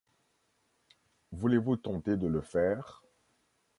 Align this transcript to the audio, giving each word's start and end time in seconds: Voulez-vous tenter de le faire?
Voulez-vous 1.31 1.77
tenter 1.77 2.17
de 2.17 2.25
le 2.25 2.41
faire? 2.41 3.03